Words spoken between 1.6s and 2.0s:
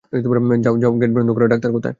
কোথায়?